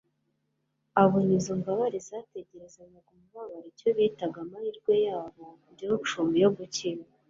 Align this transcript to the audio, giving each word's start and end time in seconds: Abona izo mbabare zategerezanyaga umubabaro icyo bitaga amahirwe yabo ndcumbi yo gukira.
Abona 1.01 1.31
izo 1.39 1.53
mbabare 1.59 1.97
zategerezanyaga 2.07 3.09
umubabaro 3.15 3.67
icyo 3.73 3.89
bitaga 3.97 4.37
amahirwe 4.45 4.93
yabo 5.07 5.45
ndcumbi 5.71 6.37
yo 6.45 6.51
gukira. 6.57 7.03